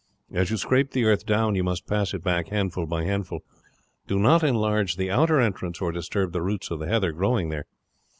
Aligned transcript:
As 0.33 0.49
you 0.49 0.57
scrape 0.57 0.93
the 0.93 1.05
earth 1.05 1.27
down 1.27 1.53
you 1.53 1.63
must 1.63 1.85
past 1.85 2.15
it 2.15 2.23
back 2.23 2.47
handful 2.47 2.87
by 2.87 3.03
handful. 3.03 3.41
Do 4.07 4.17
not 4.17 4.41
enlarge 4.43 4.95
the 4.95 5.11
outer 5.11 5.39
entrance 5.39 5.79
or 5.79 5.91
disturb 5.91 6.31
the 6.31 6.41
roots 6.41 6.71
of 6.71 6.79
the 6.79 6.87
heather 6.87 7.11
growing 7.11 7.49
there. 7.49 7.67